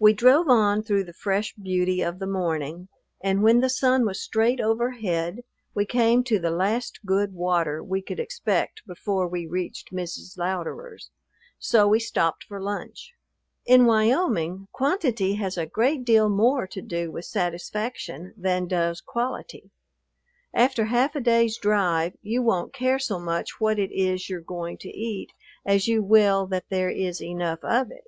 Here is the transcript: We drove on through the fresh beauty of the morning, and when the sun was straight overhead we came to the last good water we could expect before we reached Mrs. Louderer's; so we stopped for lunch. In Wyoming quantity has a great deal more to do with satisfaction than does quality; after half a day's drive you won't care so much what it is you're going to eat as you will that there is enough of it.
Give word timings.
We 0.00 0.12
drove 0.12 0.48
on 0.48 0.84
through 0.84 1.02
the 1.02 1.12
fresh 1.12 1.54
beauty 1.54 2.02
of 2.02 2.20
the 2.20 2.26
morning, 2.28 2.86
and 3.20 3.42
when 3.42 3.58
the 3.58 3.68
sun 3.68 4.06
was 4.06 4.22
straight 4.22 4.60
overhead 4.60 5.42
we 5.74 5.86
came 5.86 6.22
to 6.22 6.38
the 6.38 6.52
last 6.52 7.00
good 7.04 7.34
water 7.34 7.82
we 7.82 8.00
could 8.00 8.20
expect 8.20 8.86
before 8.86 9.26
we 9.26 9.44
reached 9.48 9.92
Mrs. 9.92 10.38
Louderer's; 10.38 11.10
so 11.58 11.88
we 11.88 11.98
stopped 11.98 12.44
for 12.44 12.60
lunch. 12.62 13.12
In 13.66 13.86
Wyoming 13.86 14.68
quantity 14.70 15.34
has 15.34 15.58
a 15.58 15.66
great 15.66 16.04
deal 16.04 16.28
more 16.28 16.68
to 16.68 16.80
do 16.80 17.10
with 17.10 17.24
satisfaction 17.24 18.32
than 18.36 18.68
does 18.68 19.00
quality; 19.00 19.72
after 20.54 20.84
half 20.84 21.16
a 21.16 21.20
day's 21.20 21.58
drive 21.58 22.16
you 22.22 22.40
won't 22.40 22.72
care 22.72 23.00
so 23.00 23.18
much 23.18 23.60
what 23.60 23.80
it 23.80 23.90
is 23.90 24.30
you're 24.30 24.40
going 24.40 24.78
to 24.78 24.90
eat 24.96 25.32
as 25.66 25.88
you 25.88 26.04
will 26.04 26.46
that 26.46 26.68
there 26.68 26.88
is 26.88 27.20
enough 27.20 27.64
of 27.64 27.90
it. 27.90 28.06